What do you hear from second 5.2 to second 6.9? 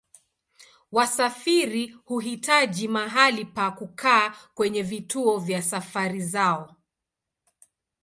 vya safari zao.